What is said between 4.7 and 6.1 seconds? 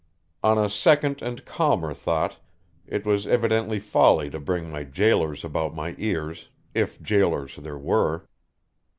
my jailers about my